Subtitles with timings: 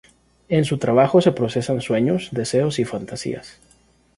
[0.49, 3.59] En su trabajo se procesan sueños, deseos y fantasías.